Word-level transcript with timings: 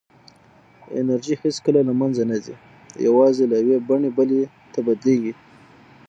انرژي 0.99 1.35
هېڅکله 1.43 1.79
له 1.87 1.93
منځه 2.01 2.23
نه 2.31 2.37
ځي، 2.43 2.55
یوازې 3.07 3.43
له 3.51 3.55
یوې 3.63 3.77
بڼې 3.87 4.09
بلې 4.17 4.41
ته 4.73 4.79
بدلېږي. 4.87 5.33